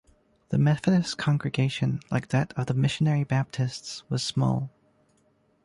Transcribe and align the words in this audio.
The 0.49 0.57
Methodist 0.57 1.19
congregation, 1.19 1.99
like 2.09 2.29
that 2.29 2.53
of 2.57 2.65
the 2.65 2.73
Missionary 2.73 3.23
Baptists, 3.23 4.01
was 4.09 4.23
small. 4.23 4.71